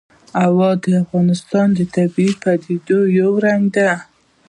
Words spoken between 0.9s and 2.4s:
افغانستان د طبیعي